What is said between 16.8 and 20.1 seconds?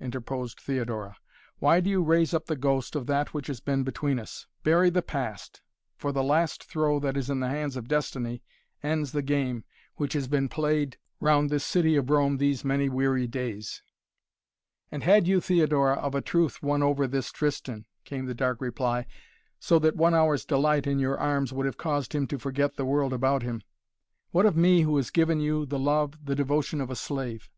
over this Tristan," came the dark reply, "so that